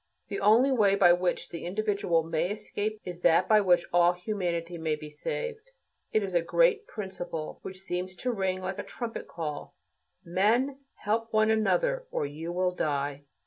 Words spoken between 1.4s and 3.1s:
the individual may escape